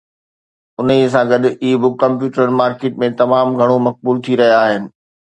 انهي 0.79 1.05
سان 1.13 1.25
گڏ، 1.31 1.43
اي 1.63 1.69
بک 1.81 1.93
ڪمپيوٽرن 2.03 2.49
مارڪيٽ 2.61 2.93
۾ 3.03 3.09
تمام 3.21 3.47
گهڻو 3.59 3.75
مقبول 3.89 4.17
ٿي 4.25 4.33
رهيا 4.41 4.57
آهن 4.65 4.83